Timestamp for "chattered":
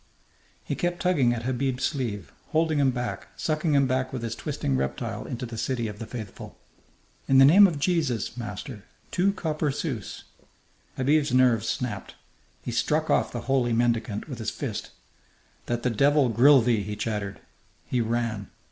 16.95-17.39